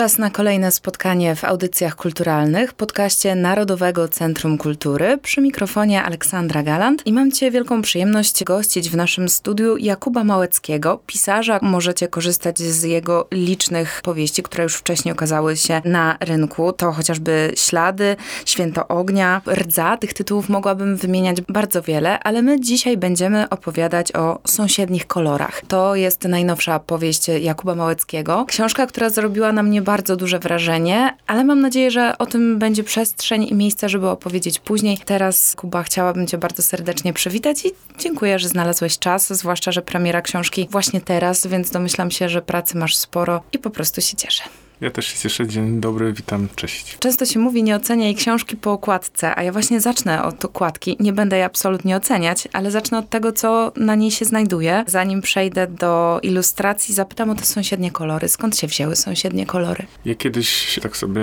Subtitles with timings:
[0.00, 5.18] Czas na kolejne spotkanie w audycjach kulturalnych, podcaście Narodowego Centrum Kultury.
[5.22, 11.00] Przy mikrofonie Aleksandra Galant i mam Cię wielką przyjemność gościć w naszym studiu Jakuba Małeckiego,
[11.06, 11.58] pisarza.
[11.62, 16.72] Możecie korzystać z jego licznych powieści, które już wcześniej okazały się na rynku.
[16.72, 19.96] To chociażby Ślady, Święto Ognia, Rdza.
[19.96, 25.62] Tych tytułów mogłabym wymieniać bardzo wiele, ale my dzisiaj będziemy opowiadać o sąsiednich kolorach.
[25.68, 28.44] To jest najnowsza powieść Jakuba Małeckiego.
[28.48, 32.84] Książka, która zrobiła na mnie bardzo duże wrażenie, ale mam nadzieję, że o tym będzie
[32.84, 34.98] przestrzeń i miejsce, żeby opowiedzieć później.
[35.04, 40.22] Teraz, Kuba, chciałabym Cię bardzo serdecznie przywitać i dziękuję, że znalazłeś czas, zwłaszcza, że premiera
[40.22, 44.42] książki właśnie teraz, więc domyślam się, że pracy masz sporo i po prostu się cieszę.
[44.80, 45.46] Ja też się cieszę.
[45.46, 46.98] Dzień dobry, witam, cześć.
[46.98, 50.96] Często się mówi, nie oceniaj książki po okładce, a ja właśnie zacznę od okładki.
[51.00, 54.84] Nie będę jej absolutnie oceniać, ale zacznę od tego, co na niej się znajduje.
[54.86, 58.28] Zanim przejdę do ilustracji, zapytam o te sąsiednie kolory.
[58.28, 59.86] Skąd się wzięły sąsiednie kolory?
[60.04, 61.22] Ja kiedyś tak sobie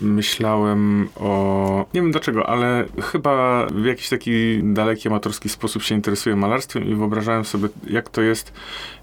[0.00, 1.86] myślałem o...
[1.94, 6.94] Nie wiem dlaczego, ale chyba w jakiś taki daleki, amatorski sposób się interesuję malarstwem i
[6.94, 8.52] wyobrażałem sobie, jak to jest,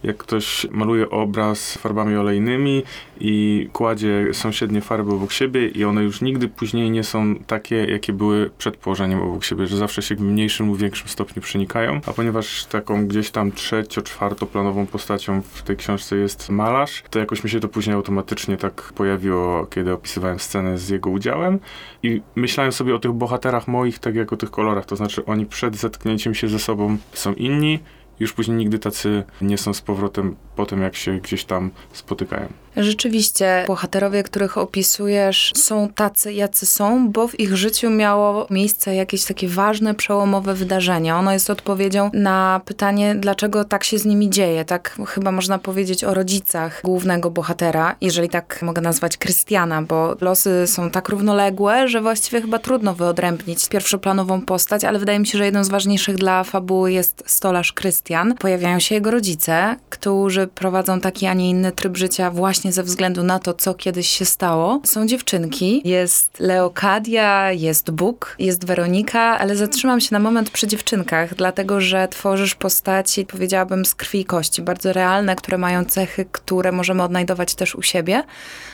[0.04, 2.84] jak ktoś maluje obraz farbami olejnymi
[3.20, 3.95] i kładzie
[4.34, 8.78] sąsiednie farby obok siebie i one już nigdy później nie są takie, jakie były przed
[8.78, 13.08] położeniem obok siebie, że zawsze się w mniejszym lub większym stopniu przenikają, a ponieważ taką
[13.08, 17.68] gdzieś tam trzecio, czwartoplanową postacią w tej książce jest malarz, to jakoś mi się to
[17.68, 21.60] później automatycznie tak pojawiło, kiedy opisywałem scenę z jego udziałem.
[22.04, 25.46] I myślałem sobie o tych bohaterach moich, tak jak o tych kolorach, to znaczy oni
[25.46, 27.80] przed zetknięciem się ze sobą są inni,
[28.20, 32.48] już później nigdy tacy nie są z powrotem po tym, jak się gdzieś tam spotykają.
[32.78, 39.26] Rzeczywiście, bohaterowie, których opisujesz, są tacy, jacy są, bo w ich życiu miało miejsce jakieś
[39.26, 41.16] takie ważne, przełomowe wydarzenie.
[41.16, 44.66] Ono jest odpowiedzią na pytanie, dlaczego tak się z nimi dzieje.
[44.66, 50.68] Tak chyba można powiedzieć o rodzicach głównego bohatera, jeżeli tak mogę nazwać Krystiana, bo losy
[50.68, 55.46] są tak równoległe, że właściwie chyba trudno wyodrębnić pierwszoplanową postać, ale wydaje mi się, że
[55.46, 58.05] jedną z ważniejszych dla fabuły jest stolarz Krystian.
[58.40, 63.24] Pojawiają się jego rodzice, którzy prowadzą taki, a nie inny tryb życia właśnie ze względu
[63.24, 64.82] na to, co kiedyś się stało.
[64.84, 71.36] Są dziewczynki, jest Leokadia, jest Bóg, jest Weronika, ale zatrzymam się na moment przy dziewczynkach,
[71.36, 76.72] dlatego że tworzysz postaci, powiedziałabym, z krwi i kości, bardzo realne, które mają cechy, które
[76.72, 78.24] możemy odnajdować też u siebie.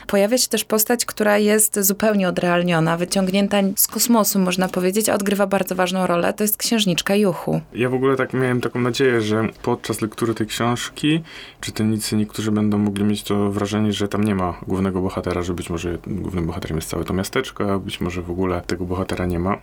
[0.07, 5.47] Pojawia się też postać, która jest zupełnie odrealniona, wyciągnięta z kosmosu, można powiedzieć, a odgrywa
[5.47, 6.33] bardzo ważną rolę.
[6.33, 7.61] To jest księżniczka Juchu.
[7.73, 11.23] Ja w ogóle tak miałem taką nadzieję, że podczas lektury tej książki
[11.61, 15.69] czytelnicy niektórzy będą mogli mieć to wrażenie, że tam nie ma głównego bohatera, że być
[15.69, 19.39] może głównym bohaterem jest całe to miasteczko, a być może w ogóle tego bohatera nie
[19.39, 19.57] ma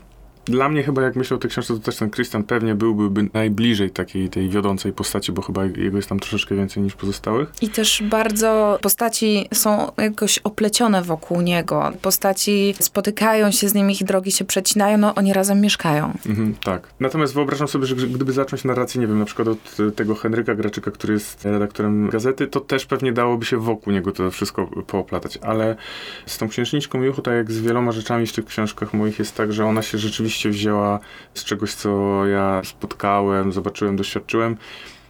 [0.49, 3.91] dla mnie chyba, jak myślę o tej książce, to też ten Christian pewnie byłby najbliżej
[3.91, 7.53] takiej tej wiodącej postaci, bo chyba jego jest tam troszeczkę więcej niż pozostałych.
[7.63, 11.93] I też bardzo postaci są jakoś oplecione wokół niego.
[12.03, 16.13] Postaci spotykają się z nim, ich drogi się przecinają, no oni razem mieszkają.
[16.27, 16.89] Mhm, tak.
[17.01, 20.91] Natomiast wyobrażam sobie, że gdyby zacząć narrację, nie wiem, na przykład od tego Henryka Graczyka,
[20.91, 25.77] który jest redaktorem gazety, to też pewnie dałoby się wokół niego to wszystko pooplatać, ale
[26.27, 29.53] z tą księżniczką Juchu, tak jak z wieloma rzeczami w tych książkach moich jest tak,
[29.53, 30.99] że ona się rzeczywiście się wzięła
[31.35, 34.57] z czegoś, co ja spotkałem, zobaczyłem, doświadczyłem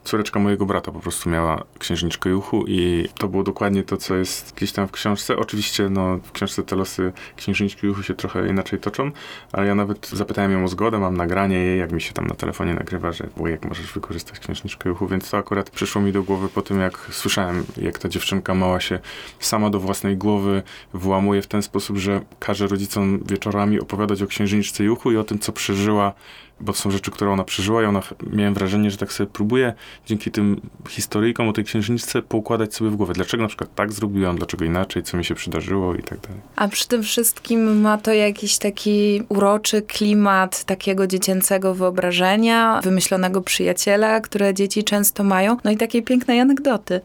[0.09, 4.55] córeczka mojego brata po prostu miała księżniczkę Juchu i to było dokładnie to, co jest
[4.55, 5.37] gdzieś tam w książce.
[5.37, 9.11] Oczywiście, no, w książce te losy księżniczki Juchu się trochę inaczej toczą,
[9.53, 12.35] ale ja nawet zapytałem ją o zgodę, mam nagranie jej, jak mi się tam na
[12.35, 16.49] telefonie nagrywa, że jak możesz wykorzystać księżniczkę Juchu, więc to akurat przyszło mi do głowy
[16.49, 18.99] po tym, jak słyszałem, jak ta dziewczynka mała się
[19.41, 20.63] sama do własnej głowy
[20.95, 25.39] włamuje w ten sposób, że każe rodzicom wieczorami opowiadać o księżniczce Juchu i o tym,
[25.39, 26.13] co przeżyła
[26.61, 28.03] bo są rzeczy, które ona przeżyła i ona,
[28.33, 29.75] miałem wrażenie, że tak sobie próbuje
[30.07, 34.37] dzięki tym historyjkom o tej księżniczce poukładać sobie w głowie, dlaczego na przykład tak zrobiłam,
[34.37, 36.41] dlaczego inaczej, co mi się przydarzyło i tak dalej.
[36.57, 44.21] A przy tym wszystkim ma to jakiś taki uroczy klimat takiego dziecięcego wyobrażenia, wymyślonego przyjaciela,
[44.21, 47.01] które dzieci często mają, no i takiej pięknej anegdoty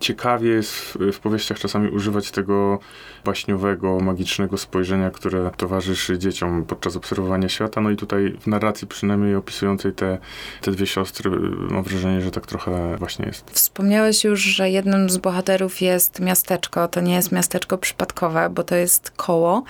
[0.00, 2.78] ciekawie jest w, w powieściach czasami używać tego
[3.24, 7.80] baśniowego, magicznego spojrzenia, które towarzyszy dzieciom podczas obserwowania świata.
[7.80, 10.18] No i tutaj w narracji przynajmniej opisującej te,
[10.60, 11.30] te dwie siostry
[11.70, 13.50] mam wrażenie, że tak trochę właśnie jest.
[13.50, 16.88] Wspomniałeś już, że jednym z bohaterów jest miasteczko.
[16.88, 19.64] To nie jest miasteczko przypadkowe, bo to jest koło.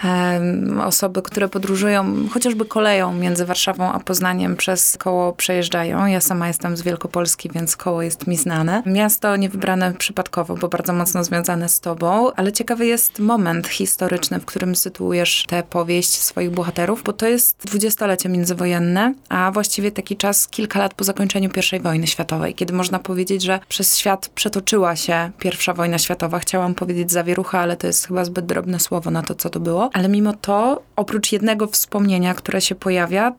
[0.85, 6.07] osoby, które podróżują chociażby koleją między Warszawą a Poznaniem przez koło przejeżdżają.
[6.07, 8.83] Ja sama jestem z Wielkopolski, więc koło jest mi znane.
[8.87, 14.41] Miasto niewybrane przypadkowo nieprzypadkowo, bo bardzo mocno związane z tobą, ale ciekawy jest moment historyczny,
[14.41, 20.17] w którym sytuujesz tę powieść swoich bohaterów, bo to jest dwudziestolecie międzywojenne, a właściwie taki
[20.17, 24.97] czas kilka lat po zakończeniu I wojny światowej, kiedy można powiedzieć, że przez świat przetoczyła
[24.97, 26.39] się pierwsza wojna światowa.
[26.39, 29.91] Chciałam powiedzieć zawierucha, ale to jest chyba zbyt drobne słowo na to, co to było.
[29.93, 33.33] Ale mimo to, oprócz jednego wspomnienia, które się pojawia,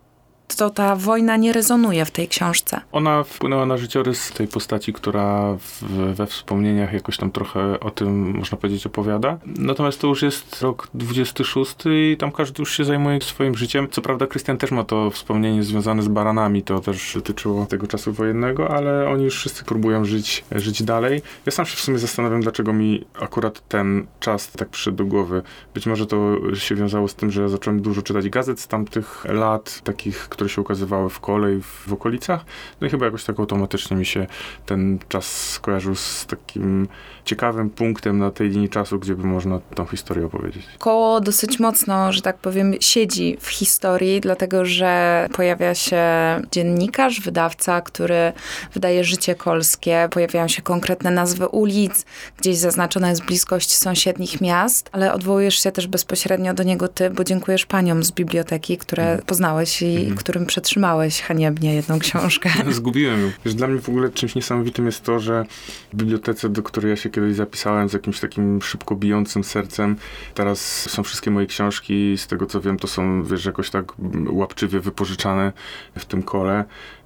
[0.56, 2.82] to ta wojna nie rezonuje w tej książce.
[2.92, 5.84] Ona wpłynęła na życiorys tej postaci, która w,
[6.16, 9.38] we wspomnieniach jakoś tam trochę o tym, można powiedzieć, opowiada.
[9.46, 13.88] Natomiast to już jest rok 26 i tam każdy już się zajmuje swoim życiem.
[13.92, 18.14] Co prawda Krystian też ma to wspomnienie związane z baranami, to też dotyczyło tego czasu
[18.14, 21.22] wojennego, ale oni już wszyscy próbują żyć, żyć dalej.
[21.46, 25.42] Ja sam się w sumie zastanawiam, dlaczego mi akurat ten czas tak przyszedł do głowy.
[25.74, 29.82] Być może to się wiązało z tym, że zacząłem dużo czytać gazet z tamtych lat,
[29.84, 32.46] takich, które się ukazywały w kole i w, okolicach.
[32.82, 34.28] No i chyba jakoś tak automatycznie mi się
[34.66, 36.88] ten czas skojarzył z takim
[37.26, 40.66] ciekawym punktem na tej linii czasu, gdzie by można tą historię opowiedzieć.
[40.80, 46.04] Koło dosyć mocno, że tak powiem, siedzi w historii, dlatego że pojawia się
[46.52, 48.34] dziennikarz, wydawca, który
[48.74, 52.06] wydaje życie kolskie, pojawiają się konkretne nazwy ulic,
[52.38, 57.24] gdzieś zaznaczona jest bliskość sąsiednich miast, ale odwołujesz się też bezpośrednio do niego ty, bo
[57.24, 59.22] dziękujesz paniom z biblioteki, które Mhm.
[59.26, 62.50] poznałeś i którym przetrzymałeś haniebnie jedną książkę.
[62.70, 63.32] Zgubiłem ją.
[63.46, 65.46] Wiesz, dla mnie w ogóle czymś niesamowitym jest to, że
[65.94, 69.96] w bibliotece, do której ja się kiedyś zapisałem z jakimś takim szybko bijącym sercem,
[70.34, 73.94] teraz są wszystkie moje książki, z tego co wiem, to są, wiesz, jakoś tak
[74.30, 75.54] łapczywie wypożyczane
[75.98, 76.66] w tym kole.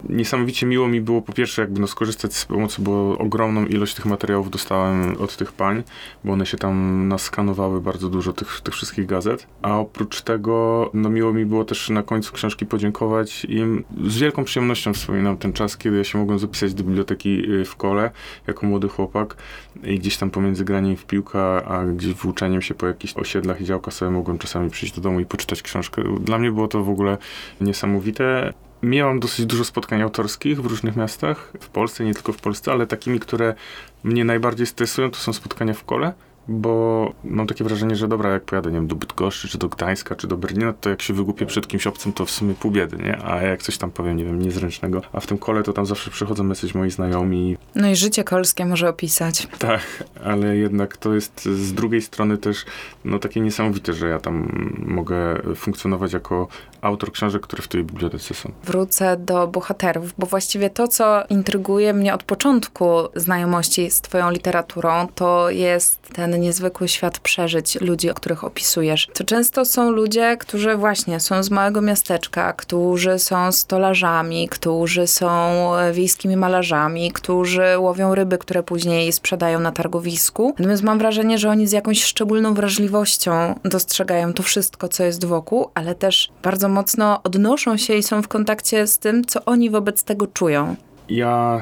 [0.10, 4.06] Niesamowicie miło mi było po pierwsze jakby no skorzystać z pomocy, bo ogromną ilość tych
[4.06, 5.84] materiałów dostałem od tych pań,
[6.24, 11.10] bo one się tam naskanowały bardzo dużo tych, tych wszystkich gazet, a oprócz tego no
[11.10, 13.05] miło mi było też na końcu książki podziękować
[13.48, 13.84] im.
[14.08, 17.76] Z wielką przyjemnością wspominam ten czas, kiedy ja się mogłem zapisać do biblioteki y, w
[17.76, 18.12] kole
[18.48, 19.36] jako młody chłopak
[19.84, 23.66] i gdzieś tam pomiędzy graniem w piłkę, a gdzieś włóczeniem się po jakichś osiedlach i
[23.66, 26.04] działkach sobie mogłem czasami przyjść do domu i poczytać książkę.
[26.20, 27.18] Dla mnie było to w ogóle
[27.62, 28.54] niesamowite.
[28.84, 32.88] Miałam dosyć dużo spotkań autorskich w różnych miastach, w Polsce, nie tylko w Polsce, ale
[32.88, 33.56] takimi, które
[34.04, 36.14] mnie najbardziej stresują, to są spotkania w kole,
[36.48, 40.16] bo mam takie wrażenie, że dobra, jak pojadę, nie wiem, do Bydgoszczy, czy do Gdańska,
[40.16, 42.98] czy do Berlina, to jak się wygłupię przed kimś obcym, to w sumie pół biedy,
[42.98, 43.18] nie?
[43.26, 46.12] A jak coś tam powiem, nie wiem, niezręcznego, a w tym kole to tam zawsze
[46.12, 49.48] przychodzą jacyś moi znajomi, No i życie kolskie może opisać.
[49.60, 49.82] tak,
[50.26, 52.66] ale jednak to jest z drugiej strony też
[53.06, 55.16] no, takie niesamowite, że ja tam mogę
[55.56, 56.48] funkcjonować jako
[56.82, 58.52] autor książek, które w tej bibliotece są.
[58.64, 65.08] wrócę do bohaterów, bo właściwie to, co intryguje mnie od początku znajomości z twoją literaturą,
[65.16, 69.08] to jest ten niezwykły świat przeżyć ludzi, o których opisujesz.
[69.14, 75.30] To często są ludzie, którzy właśnie są z małego miasteczka, którzy są stolarzami, którzy są
[75.76, 80.54] e, wiejskimi malarzami, którzy łowią ryby, które później sprzedają na targowisku.
[80.60, 85.70] Natomiast mam wrażenie, że oni z jakąś szczególną wrażliwością dostrzegają to wszystko, co jest wokół,
[85.74, 90.04] ale też bardzo mocno odnoszą się i są w kontakcie z tym, co oni wobec
[90.04, 90.76] tego czują.
[91.10, 91.62] Ja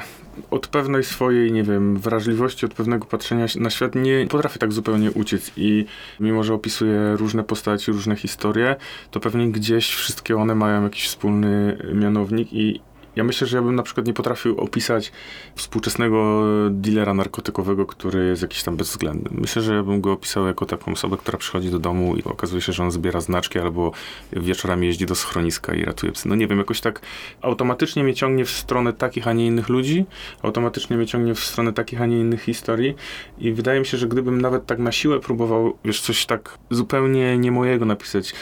[0.51, 5.11] od pewnej swojej, nie wiem, wrażliwości, od pewnego patrzenia na świat nie potrafię tak zupełnie
[5.11, 5.51] uciec.
[5.57, 5.85] I
[6.19, 8.75] mimo, że opisuję różne postaci, różne historie,
[9.11, 12.81] to pewnie gdzieś wszystkie one mają jakiś wspólny mianownik i
[13.15, 15.11] ja myślę, że ja bym na przykład nie potrafił opisać
[15.55, 19.29] współczesnego dealera narkotykowego, który jest jakiś tam bezwzględny.
[19.41, 22.61] Myślę, że ja bym go opisał jako taką osobę, która przychodzi do domu i okazuje
[22.61, 23.91] się, że on zbiera znaczki albo
[24.31, 26.29] wieczorami jeździ do schroniska i ratuje psy.
[26.29, 27.01] No nie wiem, jakoś tak
[27.41, 30.05] automatycznie mnie ciągnie w stronę takich, a nie innych ludzi,
[30.41, 32.95] automatycznie mnie ciągnie w stronę takich, a nie innych historii
[33.37, 37.37] i wydaje mi się, że gdybym nawet tak na siłę próbował, wiesz, coś tak zupełnie
[37.37, 38.33] nie mojego napisać,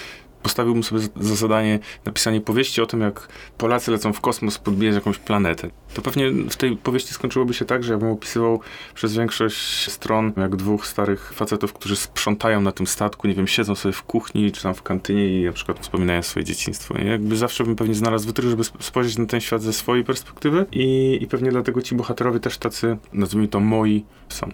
[0.44, 4.96] postawiłbym sobie za- za zadanie napisanie powieści o tym, jak Polacy lecą w kosmos podbijać
[4.96, 5.70] jakąś planetę.
[5.94, 8.60] To pewnie w tej powieści skończyłoby się tak, że ja bym opisywał
[8.94, 13.76] przez większość stron jak dwóch starych facetów, którzy sprzątają na tym statku, nie wiem, siedzą
[13.76, 16.96] sobie w kuchni czy tam w kantynie i na przykład wspominają swoje dzieciństwo.
[16.98, 20.04] I jakby zawsze bym pewnie znalazł wytrych, żeby sp- spojrzeć na ten świat ze swojej
[20.04, 24.50] perspektywy i, i pewnie dlatego ci bohaterowie też tacy, nazwijmy to moi, są.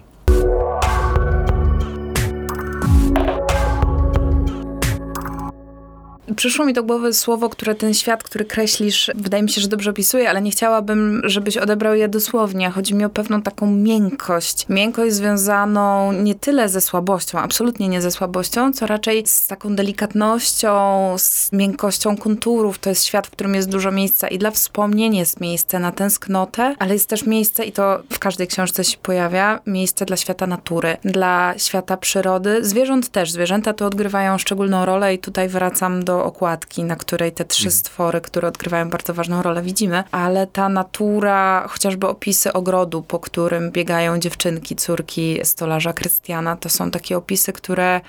[6.36, 9.90] Przyszło mi do głowy słowo, które ten świat, który kreślisz, wydaje mi się, że dobrze
[9.90, 12.70] opisuje, ale nie chciałabym, żebyś odebrał je dosłownie.
[12.70, 14.66] Chodzi mi o pewną taką miękkość.
[14.68, 21.14] Miękkość związaną nie tyle ze słabością, absolutnie nie ze słabością, co raczej z taką delikatnością,
[21.18, 22.78] z miękkością konturów.
[22.78, 26.74] To jest świat, w którym jest dużo miejsca i dla wspomnień jest miejsce na tęsknotę,
[26.78, 30.96] ale jest też miejsce, i to w każdej książce się pojawia, miejsce dla świata natury,
[31.04, 32.64] dla świata przyrody.
[32.64, 33.30] Zwierząt też.
[33.30, 38.20] Zwierzęta tu odgrywają szczególną rolę i tutaj wracam do okładki, na której te trzy stwory,
[38.20, 44.18] które odgrywają bardzo ważną rolę, widzimy, ale ta natura, chociażby opisy ogrodu, po którym biegają
[44.18, 48.00] dziewczynki, córki stolarza Krystiana, to są takie opisy, które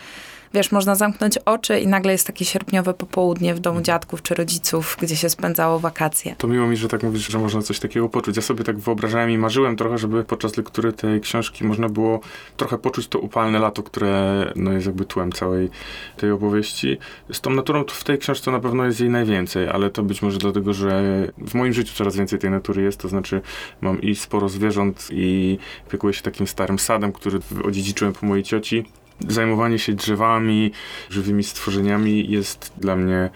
[0.54, 4.98] wiesz, można zamknąć oczy i nagle jest takie sierpniowe popołudnie w domu dziadków czy rodziców,
[5.02, 6.36] gdzie się spędzało wakacje.
[6.38, 8.36] To miło mi, że tak mówisz, że można coś takiego poczuć.
[8.36, 12.20] Ja sobie tak wyobrażałem i marzyłem trochę, żeby podczas lektury tej książki można było
[12.58, 15.70] trochę poczuć to upalne lato, które no, jest jakby tłem całej
[16.18, 16.98] tej opowieści.
[17.34, 20.38] Z tą naturą w tej książce na pewno jest jej najwięcej, ale to być może
[20.38, 21.04] dlatego, że
[21.38, 23.42] w moim życiu coraz więcej tej natury jest, to znaczy
[23.82, 28.86] mam i sporo zwierząt i opiekuję się takim starym sadem, który odziedziczyłem po mojej cioci
[29.28, 30.72] zajmowanie się drzewami,
[31.10, 33.30] żywymi stworzeniami jest dla mnie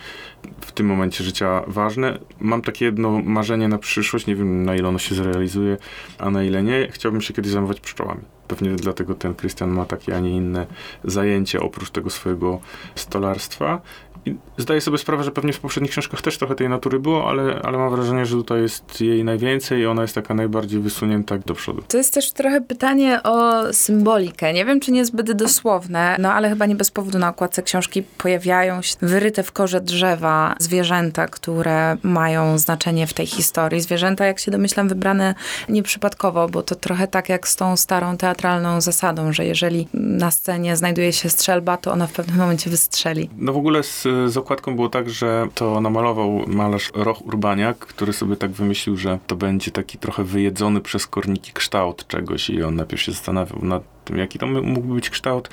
[0.61, 2.19] w tym momencie życia ważne.
[2.39, 5.77] Mam takie jedno marzenie na przyszłość, nie wiem na ile ono się zrealizuje,
[6.19, 6.87] a na ile nie.
[6.91, 8.21] Chciałbym się kiedyś zajmować pszczołami.
[8.47, 10.67] Pewnie dlatego ten Krystian ma takie, a nie inne
[11.03, 12.59] zajęcie oprócz tego swojego
[12.95, 13.81] stolarstwa.
[14.25, 17.61] I zdaję sobie sprawę, że pewnie w poprzednich książkach też trochę tej natury było, ale,
[17.63, 21.53] ale mam wrażenie, że tutaj jest jej najwięcej i ona jest taka najbardziej wysunięta do
[21.53, 21.83] przodu.
[21.87, 24.53] To jest też trochę pytanie o symbolikę.
[24.53, 28.81] Nie wiem, czy niezbyt dosłowne, no ale chyba nie bez powodu na okładce książki pojawiają
[28.81, 33.81] się wyryte w korze drzewa zwierzęta, które mają znaczenie w tej historii.
[33.81, 35.35] Zwierzęta, jak się domyślam, wybrane
[35.69, 40.75] nieprzypadkowo, bo to trochę tak jak z tą starą teatralną zasadą, że jeżeli na scenie
[40.75, 43.29] znajduje się strzelba, to ona w pewnym momencie wystrzeli.
[43.37, 48.13] No w ogóle z, z okładką było tak, że to namalował malarz Roch Urbaniak, który
[48.13, 52.75] sobie tak wymyślił, że to będzie taki trochę wyjedzony przez korniki kształt czegoś i on
[52.75, 55.49] najpierw się zastanawiał nad tym, jaki to mógłby być kształt.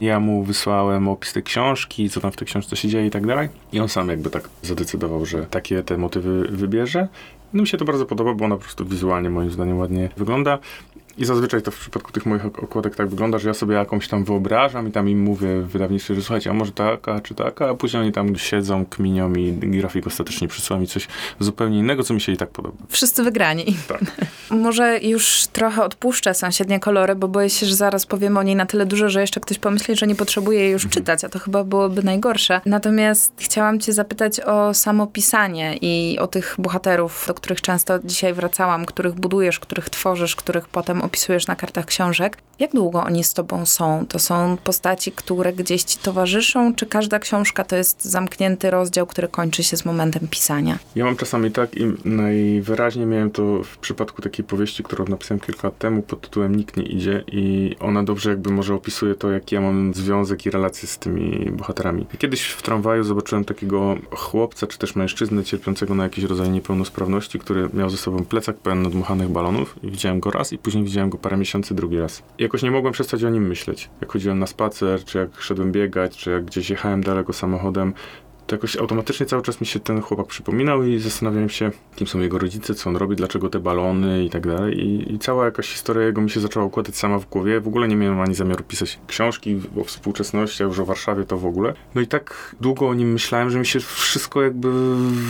[0.00, 3.26] Ja mu wysłałem opis tej książki, co tam w tej książce się dzieje i tak
[3.26, 3.48] dalej.
[3.72, 7.08] I on sam jakby tak zadecydował, że takie te motywy wybierze.
[7.52, 10.58] No mi się to bardzo podoba, bo ona po prostu wizualnie moim zdaniem ładnie wygląda.
[11.18, 14.24] I zazwyczaj to w przypadku tych moich okładek tak wygląda, że ja sobie jakąś tam
[14.24, 17.74] wyobrażam i tam im mówię w wydawnictwie, że słuchajcie, a może taka czy taka, a
[17.74, 21.08] później oni tam siedzą, kminią i grafik ostatecznie przysłał mi coś
[21.40, 22.76] zupełnie innego, co mi się i tak podoba.
[22.88, 23.76] Wszyscy wygrani.
[23.88, 24.00] Tak.
[24.50, 28.66] może już trochę odpuszczę sąsiednie kolory, bo boję się, że zaraz powiem o niej na
[28.66, 30.92] tyle dużo, że jeszcze ktoś pomyśli, że nie potrzebuje już mhm.
[30.92, 32.60] czytać, a to chyba byłoby najgorsze.
[32.66, 38.34] Natomiast chciałam cię zapytać o samo pisanie i o tych bohaterów, do których często dzisiaj
[38.34, 42.38] wracałam, których budujesz, których tworzysz, których potem opisujesz na kartach książek.
[42.58, 44.06] Jak długo oni z tobą są?
[44.08, 49.28] To są postaci, które gdzieś ci towarzyszą, czy każda książka to jest zamknięty rozdział, który
[49.28, 50.78] kończy się z momentem pisania?
[50.96, 55.68] Ja mam czasami tak i najwyraźniej miałem to w przypadku takiej powieści, którą napisałem kilka
[55.68, 59.54] lat temu pod tytułem Nikt nie idzie i ona dobrze jakby może opisuje to, jaki
[59.54, 62.06] ja mam związek i relacje z tymi bohaterami.
[62.18, 67.68] Kiedyś w tramwaju zobaczyłem takiego chłopca, czy też mężczyznę cierpiącego na jakiś rodzaj niepełnosprawności, który
[67.72, 71.18] miał ze sobą plecak pełen nadmuchanych balonów i widziałem go raz i później widziałem go
[71.18, 72.22] parę miesięcy drugi raz.
[72.38, 73.90] Jakoś nie mogłem przestać o nim myśleć.
[74.00, 77.94] Jak chodziłem na spacer, czy jak szedłem biegać, czy jak gdzieś jechałem daleko samochodem,
[78.46, 82.20] to jakoś automatycznie cały czas mi się ten chłopak przypominał i zastanawiałem się, kim są
[82.20, 84.80] jego rodzice, co on robi, dlaczego te balony i tak dalej.
[84.80, 87.60] I, I, cała jakaś historia jego mi się zaczęła układać sama w głowie.
[87.60, 91.38] W ogóle nie miałem ani zamiaru pisać książki o współczesności, a już o Warszawie to
[91.38, 91.74] w ogóle.
[91.94, 94.70] No i tak długo o nim myślałem, że mi się wszystko jakby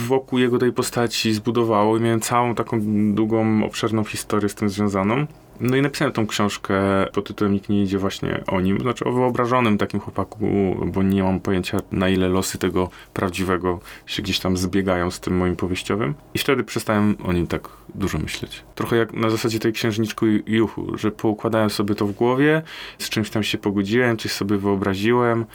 [0.07, 2.81] wokół jego tej postaci zbudowało i miałem całą taką
[3.13, 5.25] długą, obszerną historię z tym związaną.
[5.59, 6.75] No i napisałem tą książkę
[7.13, 10.47] pod tytułem Nikt nie idzie właśnie o nim, znaczy o wyobrażonym takim chłopaku,
[10.85, 15.37] bo nie mam pojęcia na ile losy tego prawdziwego się gdzieś tam zbiegają z tym
[15.37, 16.13] moim powieściowym.
[16.33, 18.63] I wtedy przestałem o nim tak dużo myśleć.
[18.75, 22.61] Trochę jak na zasadzie tej księżniczku Juchu, że poukładałem sobie to w głowie,
[22.99, 25.45] z czymś tam się pogodziłem, coś sobie wyobraziłem,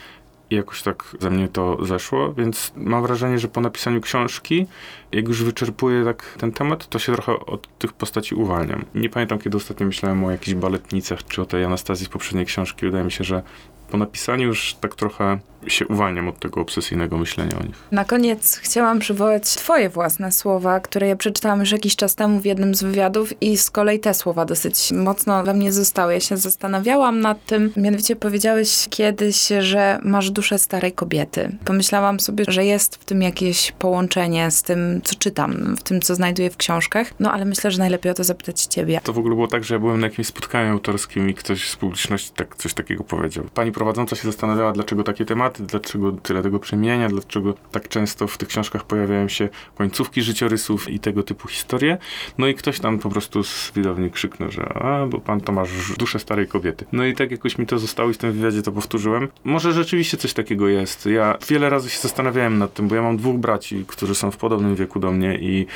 [0.50, 4.66] i jakoś tak ze mnie to zeszło, więc mam wrażenie, że po napisaniu książki,
[5.12, 8.84] jak już wyczerpuję tak ten temat, to się trochę od tych postaci uwalniam.
[8.94, 12.86] Nie pamiętam, kiedy ostatnio myślałem o jakichś baletnicach, czy o tej Anastazji z poprzedniej książki.
[12.86, 13.42] Wydaje mi się, że
[13.90, 17.76] po napisaniu już tak trochę się uwalniam od tego obsesyjnego myślenia o nich.
[17.92, 22.44] Na koniec chciałam przywołać twoje własne słowa, które ja przeczytałam już jakiś czas temu w
[22.44, 26.12] jednym z wywiadów i z kolei te słowa dosyć mocno we mnie zostały.
[26.12, 31.56] Ja się zastanawiałam nad tym, mianowicie powiedziałeś kiedyś, że masz duszę starej kobiety.
[31.64, 36.14] Pomyślałam sobie, że jest w tym jakieś połączenie z tym, co czytam, w tym, co
[36.14, 39.00] znajduję w książkach, no ale myślę, że najlepiej o to zapytać ciebie.
[39.04, 41.76] To w ogóle było tak, że ja byłem na jakimś spotkaniu autorskim i ktoś z
[41.76, 43.44] publiczności tak, coś takiego powiedział.
[43.54, 48.38] Pani prowadząca się zastanawiała, dlaczego takie tematy, dlaczego tyle tego przemienia, dlaczego tak często w
[48.38, 51.98] tych książkach pojawiają się końcówki życiorysów i tego typu historie.
[52.38, 55.92] No i ktoś tam po prostu z widowni krzyknął, że a, bo pan to masz
[55.98, 56.84] duszę starej kobiety.
[56.92, 59.28] No i tak jakoś mi to zostało i w tym wywiadzie to powtórzyłem.
[59.44, 61.06] Może rzeczywiście coś takiego jest.
[61.06, 64.36] Ja wiele razy się zastanawiałem nad tym, bo ja mam dwóch braci, którzy są w
[64.36, 65.66] podobnym wieku do mnie i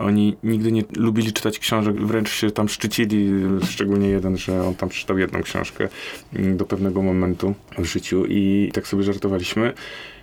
[0.00, 3.30] Oni nigdy nie lubili czytać książek, wręcz się tam szczycili,
[3.64, 5.88] szczególnie jeden, że on tam przeczytał jedną książkę
[6.34, 9.72] mm, do pewnego momentu w życiu i tak sobie żartowaliśmy.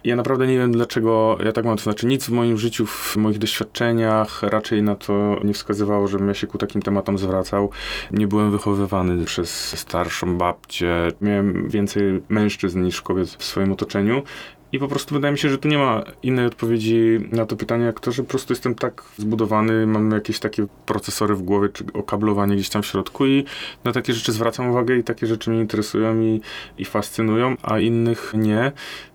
[0.03, 1.77] Ja naprawdę nie wiem, dlaczego ja tak mam.
[1.77, 6.27] To znaczy, nic w moim życiu, w moich doświadczeniach raczej na to nie wskazywało, żebym
[6.27, 7.69] ja się ku takim tematom zwracał.
[8.11, 11.07] Nie byłem wychowywany przez starszą babcię.
[11.21, 14.23] Miałem więcej mężczyzn niż kobiet w swoim otoczeniu.
[14.71, 17.85] I po prostu wydaje mi się, że tu nie ma innej odpowiedzi na to pytanie,
[17.85, 21.85] jak to, że po prostu jestem tak zbudowany, mam jakieś takie procesory w głowie, czy
[21.93, 23.45] okablowanie gdzieś tam w środku i
[23.83, 26.41] na takie rzeczy zwracam uwagę i takie rzeczy mnie interesują i,
[26.77, 28.71] i fascynują, a innych nie,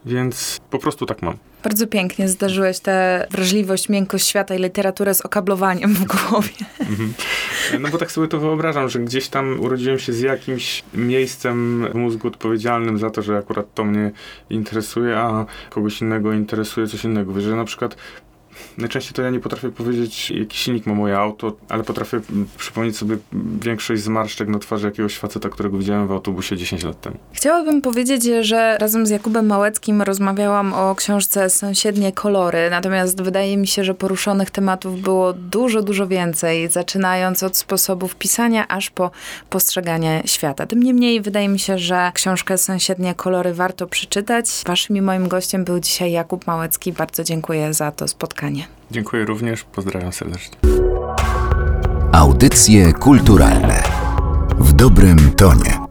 [0.06, 1.36] więc po prostu tak mam.
[1.62, 6.48] Bardzo pięknie zdarzyłeś tę wrażliwość, miękkość świata i literaturę z okablowaniem w głowie.
[6.80, 7.14] Mhm.
[7.80, 11.94] No bo tak sobie to wyobrażam, że gdzieś tam urodziłem się z jakimś miejscem w
[11.94, 14.10] mózgu odpowiedzialnym za to, że akurat to mnie
[14.50, 17.40] interesuje, a kogoś innego interesuje coś innego.
[17.40, 17.96] Że na przykład
[18.78, 22.96] Najczęściej to ja nie potrafię powiedzieć, jaki silnik ma moje auto, ale potrafię mm, przypomnieć
[22.96, 23.16] sobie
[23.60, 27.16] większość zmarszczek na twarzy jakiegoś faceta, którego widziałem w autobusie 10 lat temu.
[27.32, 33.66] Chciałabym powiedzieć, że razem z Jakubem Małeckim rozmawiałam o książce Sąsiednie kolory, natomiast wydaje mi
[33.66, 39.10] się, że poruszonych tematów było dużo, dużo więcej, zaczynając od sposobów pisania, aż po
[39.50, 40.66] postrzeganie świata.
[40.66, 44.46] Tym niemniej wydaje mi się, że książkę Sąsiednie kolory warto przeczytać.
[44.66, 46.92] Waszym i moim gościem był dzisiaj Jakub Małecki.
[46.92, 48.08] Bardzo dziękuję za to
[48.42, 48.66] spotkanie.
[48.90, 50.56] Dziękuję również, pozdrawiam serdecznie.
[52.12, 53.82] Audycje kulturalne
[54.58, 55.81] w dobrym tonie.